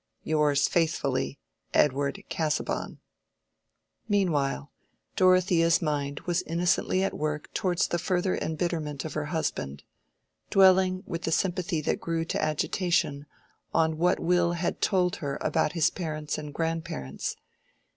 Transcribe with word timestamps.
Yours 0.23 0.67
faithfully, 0.67 1.37
"EDWARD 1.75 2.23
CASAUBON." 2.27 2.97
Meanwhile 4.09 4.71
Dorothea's 5.15 5.79
mind 5.79 6.21
was 6.21 6.41
innocently 6.41 7.03
at 7.03 7.13
work 7.15 7.53
towards 7.53 7.87
the 7.87 7.99
further 7.99 8.35
embitterment 8.35 9.05
of 9.05 9.13
her 9.13 9.25
husband; 9.25 9.83
dwelling, 10.49 11.03
with 11.05 11.27
a 11.27 11.31
sympathy 11.31 11.81
that 11.81 12.01
grew 12.01 12.25
to 12.25 12.41
agitation, 12.41 13.27
on 13.75 13.99
what 13.99 14.19
Will 14.19 14.53
had 14.53 14.81
told 14.81 15.17
her 15.17 15.37
about 15.39 15.73
his 15.73 15.91
parents 15.91 16.35
and 16.39 16.51
grandparents. 16.51 17.35